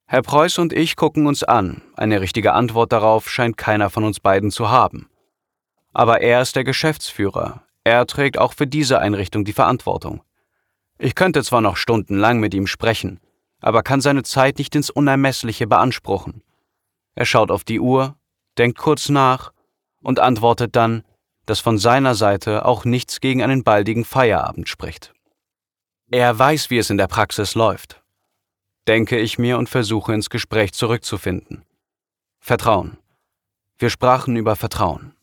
[0.07, 1.83] Herr Preuß und ich gucken uns an.
[1.95, 5.11] Eine richtige Antwort darauf scheint keiner von uns beiden zu haben.
[5.99, 7.65] Aber er ist der Geschäftsführer.
[7.83, 10.23] Er trägt auch für diese Einrichtung die Verantwortung.
[10.97, 13.19] Ich könnte zwar noch stundenlang mit ihm sprechen,
[13.61, 16.45] aber kann seine Zeit nicht ins Unermessliche beanspruchen.
[17.17, 18.15] Er schaut auf die Uhr,
[18.59, 19.53] denkt kurz nach
[20.01, 21.03] und antwortet dann,
[21.47, 25.13] dass von seiner Seite auch nichts gegen einen baldigen Feierabend spricht.
[26.13, 28.05] Er weiß, wie es in der Praxis läuft.
[28.87, 31.65] Denke ich mir und versuche ins Gespräch zurückzufinden.
[32.39, 32.99] Vertrauen.
[33.79, 35.18] Wir sprachen über Vertrauen.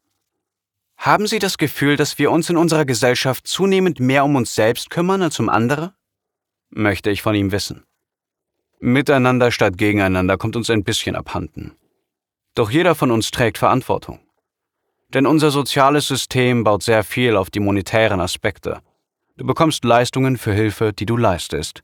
[0.97, 4.89] Haben Sie das Gefühl, dass wir uns in unserer Gesellschaft zunehmend mehr um uns selbst
[4.89, 5.93] kümmern als um andere?
[6.75, 7.85] möchte ich von ihm wissen.
[8.79, 11.75] Miteinander statt gegeneinander kommt uns ein bisschen abhanden.
[12.53, 14.19] Doch jeder von uns trägt Verantwortung.
[15.09, 18.81] Denn unser soziales System baut sehr viel auf die monetären Aspekte.
[19.37, 21.83] Du bekommst Leistungen für Hilfe, die du leistest.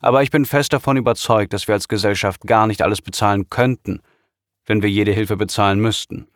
[0.00, 4.00] Aber ich bin fest davon überzeugt, dass wir als Gesellschaft gar nicht alles bezahlen könnten,
[4.66, 6.28] wenn wir jede Hilfe bezahlen müssten.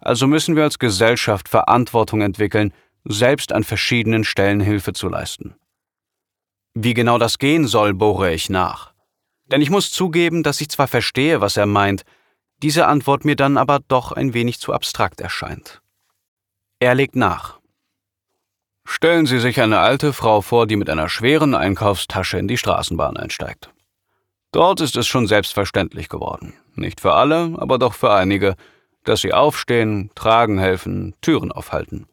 [0.00, 2.72] Also müssen wir als Gesellschaft Verantwortung entwickeln,
[3.04, 5.54] selbst an verschiedenen Stellen Hilfe zu leisten.
[6.74, 8.92] Wie genau das gehen soll, bohre ich nach.
[9.46, 12.04] Denn ich muss zugeben, dass ich zwar verstehe, was er meint,
[12.62, 15.80] diese Antwort mir dann aber doch ein wenig zu abstrakt erscheint.
[16.78, 17.58] Er legt nach.
[18.86, 23.16] Stellen Sie sich eine alte Frau vor, die mit einer schweren Einkaufstasche in die Straßenbahn
[23.16, 23.70] einsteigt.
[24.52, 28.56] Dort ist es schon selbstverständlich geworden, nicht für alle, aber doch für einige,
[29.04, 32.06] dass sie aufstehen, tragen helfen, Türen aufhalten.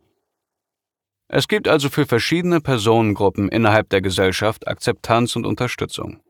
[1.30, 6.21] Es gibt also für verschiedene Personengruppen innerhalb der Gesellschaft Akzeptanz und Unterstützung.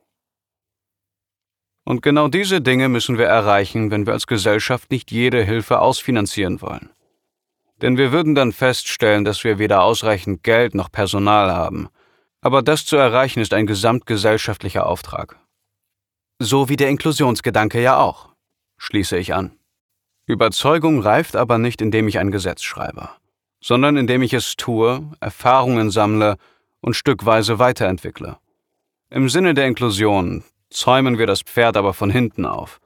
[1.86, 6.62] Und genau diese Dinge müssen wir erreichen, wenn wir als Gesellschaft nicht jede Hilfe ausfinanzieren
[6.62, 6.90] wollen.
[7.82, 11.90] Denn wir würden dann feststellen, dass wir weder ausreichend Geld noch Personal haben.
[12.42, 15.40] Aber das zu erreichen ist ein gesamtgesellschaftlicher Auftrag.
[16.40, 18.30] So wie der Inklusionsgedanke ja auch,
[18.78, 19.57] schließe ich an.
[20.28, 23.10] Überzeugung reift aber nicht, indem ich ein Gesetz schreibe,
[23.62, 26.36] sondern indem ich es tue, Erfahrungen sammle
[26.82, 28.38] und stückweise weiterentwickle.
[29.10, 32.82] Im Sinne der Inklusion zäumen wir das Pferd aber von hinten auf.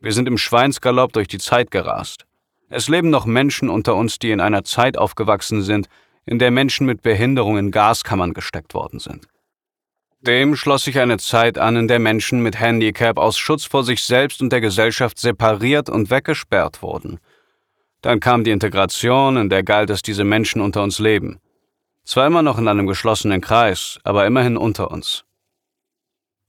[0.00, 2.24] Wir sind im Schweinsgalopp durch die Zeit gerast.
[2.70, 5.88] Es leben noch Menschen unter uns, die in einer Zeit aufgewachsen sind,
[6.24, 9.28] in der Menschen mit Behinderung in Gaskammern gesteckt worden sind.
[10.26, 14.02] Dem schloss sich eine Zeit an, in der Menschen mit Handicap aus Schutz vor sich
[14.02, 17.20] selbst und der Gesellschaft separiert und weggesperrt wurden.
[18.02, 21.38] Dann kam die Integration, in der galt, dass diese Menschen unter uns leben.
[22.04, 25.24] Zwar immer noch in einem geschlossenen Kreis, aber immerhin unter uns.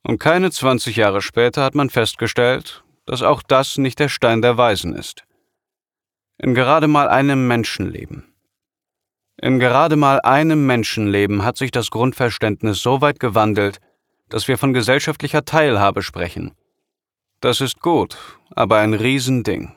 [0.02, 4.58] Und keine 20 Jahre später hat man festgestellt, dass auch das nicht der Stein der
[4.58, 5.24] Weisen ist.
[6.40, 8.34] In gerade mal einem Menschenleben.
[9.40, 13.80] In gerade mal einem Menschenleben hat sich das Grundverständnis so weit gewandelt,
[14.30, 16.54] dass wir von gesellschaftlicher Teilhabe sprechen.
[17.40, 18.18] Das ist gut,
[18.50, 19.74] aber ein Riesending.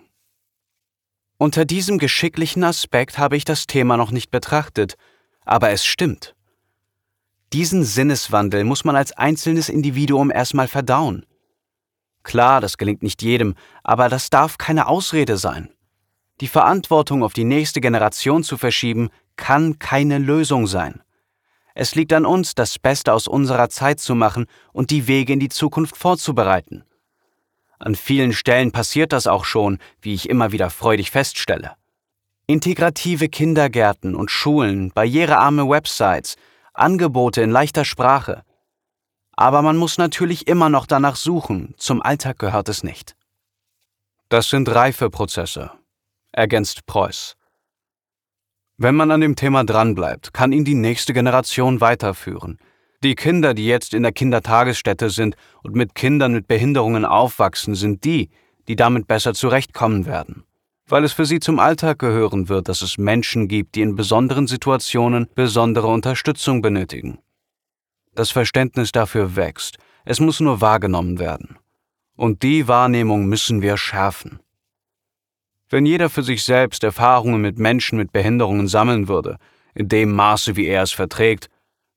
[1.36, 4.96] Unter diesem geschicklichen Aspekt habe ich das Thema noch nicht betrachtet,
[5.44, 6.34] aber es stimmt.
[7.52, 11.26] Diesen Sinneswandel muss man als einzelnes Individuum erstmal verdauen.
[12.22, 15.70] Klar, das gelingt nicht jedem, aber das darf keine Ausrede sein.
[16.40, 21.02] Die Verantwortung auf die nächste Generation zu verschieben, kann keine Lösung sein.
[21.74, 25.40] Es liegt an uns, das Beste aus unserer Zeit zu machen und die Wege in
[25.40, 26.84] die Zukunft vorzubereiten.
[27.78, 31.76] An vielen Stellen passiert das auch schon, wie ich immer wieder freudig feststelle.
[32.46, 36.36] Integrative Kindergärten und Schulen, barrierearme Websites,
[36.74, 38.44] Angebote in leichter Sprache.
[39.32, 43.16] Aber man muss natürlich immer noch danach suchen, zum Alltag gehört es nicht.
[44.28, 45.70] Das sind Reifeprozesse,
[46.32, 47.36] ergänzt Preuß.
[48.82, 52.58] Wenn man an dem Thema dranbleibt, kann ihn die nächste Generation weiterführen.
[53.02, 58.04] Die Kinder, die jetzt in der Kindertagesstätte sind und mit Kindern mit Behinderungen aufwachsen, sind
[58.04, 58.30] die,
[58.66, 60.44] die damit besser zurechtkommen werden
[60.90, 64.46] weil es für sie zum Alltag gehören wird, dass es Menschen gibt, die in besonderen
[64.46, 67.18] Situationen besondere Unterstützung benötigen.
[68.14, 71.58] Das Verständnis dafür wächst, es muss nur wahrgenommen werden.
[72.16, 74.40] Und die Wahrnehmung müssen wir schärfen.
[75.70, 79.38] Wenn jeder für sich selbst Erfahrungen mit Menschen mit Behinderungen sammeln würde,
[79.72, 81.48] in dem Maße, wie er es verträgt,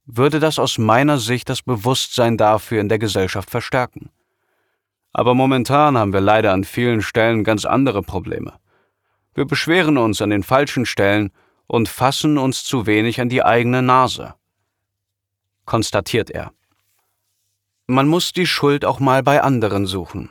[0.06, 4.12] würde das aus meiner Sicht das Bewusstsein dafür in der Gesellschaft verstärken.
[5.12, 8.54] Aber momentan haben wir leider an vielen Stellen ganz andere Probleme.
[9.34, 11.32] Wir beschweren uns an den falschen Stellen
[11.66, 14.36] und fassen uns zu wenig an die eigene Nase.
[15.66, 16.52] Konstatiert er.
[17.88, 20.30] Man muss die Schuld auch mal bei anderen suchen.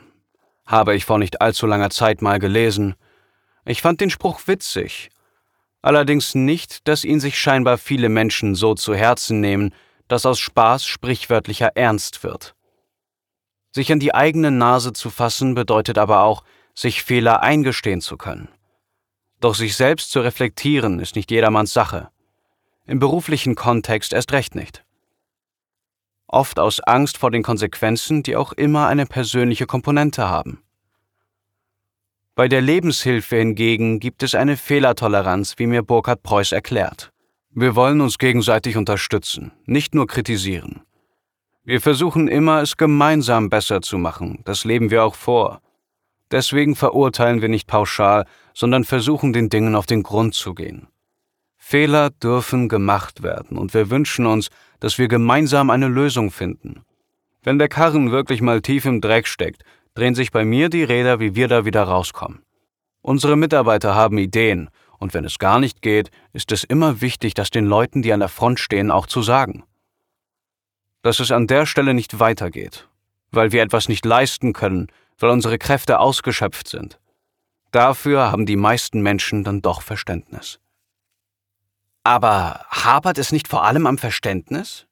[0.65, 2.95] Habe ich vor nicht allzu langer Zeit mal gelesen.
[3.65, 5.09] Ich fand den Spruch witzig.
[5.81, 9.73] Allerdings nicht, dass ihn sich scheinbar viele Menschen so zu Herzen nehmen,
[10.07, 12.55] dass aus Spaß sprichwörtlicher Ernst wird.
[13.71, 16.43] Sich an die eigene Nase zu fassen bedeutet aber auch,
[16.75, 18.49] sich Fehler eingestehen zu können.
[19.39, 22.09] Doch sich selbst zu reflektieren ist nicht jedermanns Sache.
[22.85, 24.83] Im beruflichen Kontext erst recht nicht.
[26.27, 30.62] Oft aus Angst vor den Konsequenzen, die auch immer eine persönliche Komponente haben.
[32.35, 37.11] Bei der Lebenshilfe hingegen gibt es eine Fehlertoleranz, wie mir Burkhard Preuß erklärt.
[37.51, 40.81] Wir wollen uns gegenseitig unterstützen, nicht nur kritisieren.
[41.63, 45.61] Wir versuchen immer, es gemeinsam besser zu machen, das leben wir auch vor.
[46.31, 50.87] Deswegen verurteilen wir nicht pauschal, sondern versuchen den Dingen auf den Grund zu gehen.
[51.55, 56.81] Fehler dürfen gemacht werden und wir wünschen uns, dass wir gemeinsam eine Lösung finden.
[57.43, 61.19] Wenn der Karren wirklich mal tief im Dreck steckt, drehen sich bei mir die Räder,
[61.19, 62.43] wie wir da wieder rauskommen.
[63.01, 67.49] Unsere Mitarbeiter haben Ideen und wenn es gar nicht geht, ist es immer wichtig, das
[67.49, 69.63] den Leuten, die an der Front stehen, auch zu sagen.
[71.01, 72.87] Dass es an der Stelle nicht weitergeht,
[73.31, 74.87] weil wir etwas nicht leisten können,
[75.19, 76.99] weil unsere Kräfte ausgeschöpft sind.
[77.71, 80.59] Dafür haben die meisten Menschen dann doch Verständnis.
[82.03, 84.87] Aber hapert es nicht vor allem am Verständnis?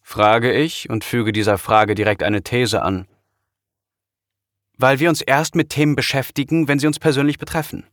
[0.00, 3.06] frage ich und füge dieser Frage direkt eine These an.
[4.78, 7.84] Weil wir uns erst mit Themen beschäftigen, wenn sie uns persönlich betreffen.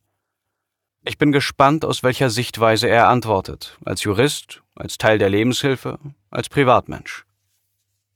[1.04, 6.00] Ich bin gespannt, aus welcher Sichtweise er antwortet, als Jurist, als Teil der Lebenshilfe,
[6.32, 7.26] als Privatmensch.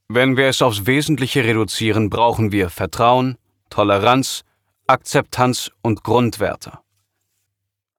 [0.07, 3.37] Wenn wir es aufs Wesentliche reduzieren, brauchen wir Vertrauen,
[3.69, 4.43] Toleranz,
[4.87, 6.79] Akzeptanz und Grundwerte.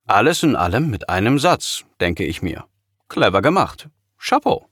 [0.08, 2.64] Alles in allem mit einem Satz, denke ich mir.
[3.08, 3.88] Clever gemacht.
[4.18, 4.68] Chapeau.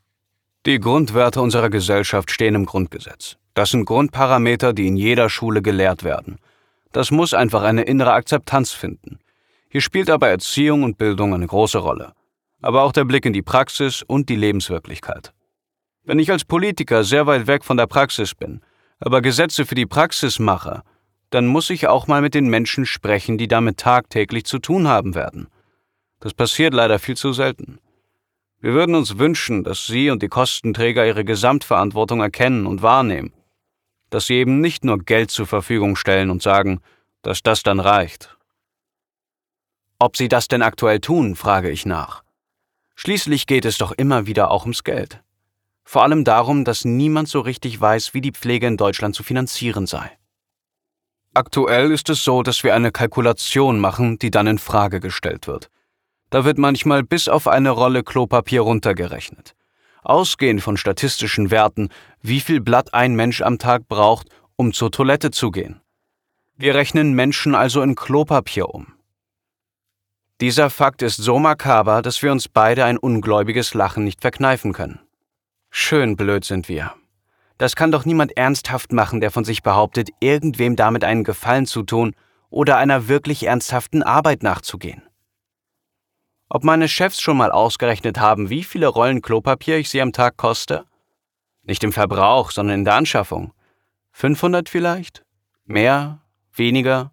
[0.66, 3.36] Die Grundwerte unserer Gesellschaft stehen im Grundgesetz.
[3.58, 6.38] Das sind Grundparameter, die in jeder Schule gelehrt werden.
[6.92, 9.18] Das muss einfach eine innere Akzeptanz finden.
[9.68, 12.12] Hier spielt aber Erziehung und Bildung eine große Rolle.
[12.62, 15.32] Aber auch der Blick in die Praxis und die Lebenswirklichkeit.
[16.04, 18.60] Wenn ich als Politiker sehr weit weg von der Praxis bin,
[19.00, 20.82] aber Gesetze für die Praxis mache,
[21.30, 25.16] dann muss ich auch mal mit den Menschen sprechen, die damit tagtäglich zu tun haben
[25.16, 25.48] werden.
[26.20, 27.80] Das passiert leider viel zu selten.
[28.60, 33.32] Wir würden uns wünschen, dass Sie und die Kostenträger Ihre Gesamtverantwortung erkennen und wahrnehmen,
[34.10, 36.80] dass Sie eben nicht nur Geld zur Verfügung stellen und sagen,
[37.22, 38.36] dass das dann reicht.
[39.98, 42.22] Ob Sie das denn aktuell tun, frage ich nach.
[42.94, 45.22] Schließlich geht es doch immer wieder auch ums Geld.
[45.84, 49.86] Vor allem darum, dass niemand so richtig weiß, wie die Pflege in Deutschland zu finanzieren
[49.86, 50.10] sei.
[51.34, 55.70] Aktuell ist es so, dass wir eine Kalkulation machen, die dann in Frage gestellt wird.
[56.30, 59.54] Da wird manchmal bis auf eine Rolle Klopapier runtergerechnet.
[60.02, 61.88] Ausgehend von statistischen Werten,
[62.22, 65.80] wie viel Blatt ein Mensch am Tag braucht, um zur Toilette zu gehen.
[66.56, 68.94] Wir rechnen Menschen also in Klopapier um.
[70.40, 75.00] Dieser Fakt ist so makaber, dass wir uns beide ein ungläubiges Lachen nicht verkneifen können.
[75.70, 76.94] Schön blöd sind wir.
[77.58, 81.82] Das kann doch niemand ernsthaft machen, der von sich behauptet, irgendwem damit einen Gefallen zu
[81.82, 82.14] tun
[82.50, 85.02] oder einer wirklich ernsthaften Arbeit nachzugehen.
[86.50, 90.38] Ob meine Chefs schon mal ausgerechnet haben, wie viele Rollen Klopapier ich sie am Tag
[90.38, 90.86] koste?
[91.62, 93.52] Nicht im Verbrauch, sondern in der Anschaffung.
[94.12, 95.24] 500 vielleicht?
[95.66, 96.22] Mehr?
[96.54, 97.12] Weniger?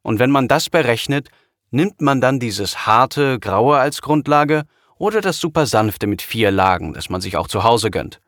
[0.00, 1.28] Und wenn man das berechnet,
[1.70, 4.64] nimmt man dann dieses harte, graue als Grundlage
[4.96, 8.18] oder das super sanfte mit vier Lagen, das man sich auch zu Hause gönnt.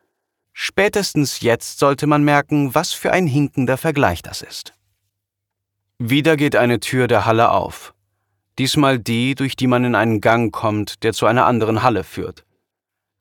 [0.53, 4.73] Spätestens jetzt sollte man merken, was für ein hinkender Vergleich das ist.
[5.97, 7.95] Wieder geht eine Tür der Halle auf
[8.61, 12.45] diesmal die, durch die man in einen Gang kommt, der zu einer anderen Halle führt.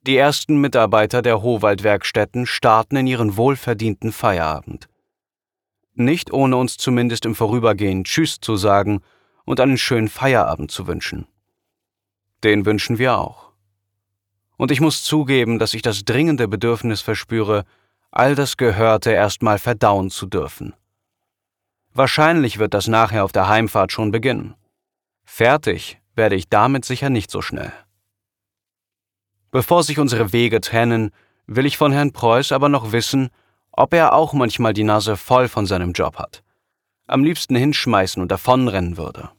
[0.03, 4.91] Die ersten Mitarbeiter der Howald-Werkstätten starten in ihren wohlverdienten Feierabend.
[5.95, 9.01] Nicht ohne uns zumindest im Vorübergehen Tschüss zu sagen
[9.47, 11.27] und einen schönen Feierabend zu wünschen.
[12.45, 13.53] Den wünschen wir auch.
[14.59, 17.65] Und ich muss zugeben, dass ich das dringende Bedürfnis verspüre,
[18.11, 20.75] all das Gehörte erstmal verdauen zu dürfen.
[21.95, 24.55] Wahrscheinlich wird das nachher auf der Heimfahrt schon beginnen.
[25.25, 27.73] Fertig werde ich damit sicher nicht so schnell.
[29.51, 31.11] Bevor sich unsere Wege trennen,
[31.47, 33.31] will ich von Herrn Preuß aber noch wissen,
[33.73, 36.43] ob er auch manchmal die Nase voll von seinem Job hat.
[37.07, 39.31] Am liebsten hinschmeißen und davonrennen würde.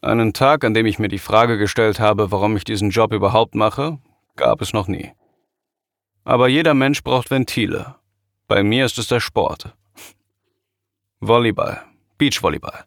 [0.00, 3.54] Einen Tag, an dem ich mir die Frage gestellt habe, warum ich diesen Job überhaupt
[3.54, 3.98] mache,
[4.36, 5.12] gab es noch nie.
[6.24, 7.96] Aber jeder Mensch braucht Ventile.
[8.46, 9.74] Bei mir ist es der Sport.
[11.20, 11.82] Volleyball,
[12.18, 12.84] Beachvolleyball.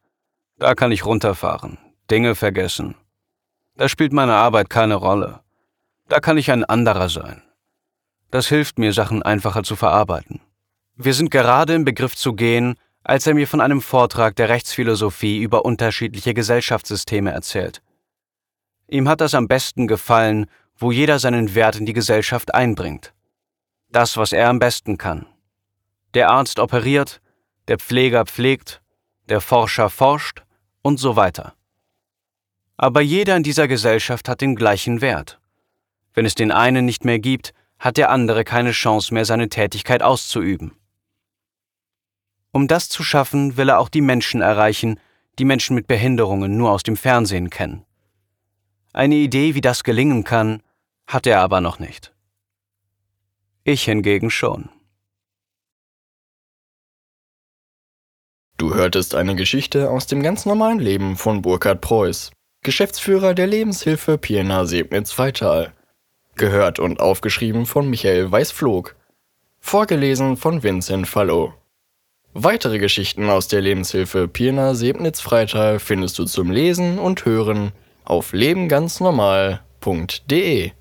[0.57, 1.77] Da kann ich runterfahren,
[2.09, 2.95] Dinge vergessen.
[3.75, 5.41] Da spielt meine Arbeit keine Rolle.
[6.07, 7.41] Da kann ich ein anderer sein.
[8.31, 10.39] Das hilft mir, Sachen einfacher zu verarbeiten.
[10.95, 15.41] Wir sind gerade im Begriff zu gehen, als er mir von einem Vortrag der Rechtsphilosophie
[15.41, 17.81] über unterschiedliche Gesellschaftssysteme erzählt.
[18.87, 20.45] Ihm hat das am besten gefallen,
[20.77, 23.13] wo jeder seinen Wert in die Gesellschaft einbringt.
[23.89, 25.25] Das, was er am besten kann.
[26.13, 27.19] Der Arzt operiert,
[27.67, 28.81] der Pfleger pflegt,
[29.27, 30.44] der Forscher forscht
[30.85, 31.55] und so weiter.
[32.77, 35.39] Aber jeder in dieser Gesellschaft hat den gleichen Wert.
[36.13, 40.03] Wenn es den einen nicht mehr gibt, hat der andere keine Chance mehr, seine Tätigkeit
[40.03, 40.73] auszuüben.
[42.51, 44.99] Um das zu schaffen, will er auch die Menschen erreichen,
[45.39, 47.83] die Menschen mit Behinderungen nur aus dem Fernsehen kennen.
[48.93, 50.61] Eine Idee, wie das gelingen kann,
[51.07, 52.13] hat er aber noch nicht.
[53.63, 54.69] Ich hingegen schon.
[58.57, 62.31] Du hörtest eine Geschichte aus dem ganz normalen Leben von Burkhard Preuß.
[62.63, 65.73] Geschäftsführer der Lebenshilfe Pirna Sebnitz-Weital.
[66.35, 68.95] Gehört und aufgeschrieben von Michael Weiß-Flog.
[69.59, 71.53] Vorgelesen von Vincent Fallow.
[72.33, 77.73] Weitere Geschichten aus der Lebenshilfe Pirna Sebnitz Freital findest du zum Lesen und Hören
[78.05, 80.71] auf lebenganznormal.de.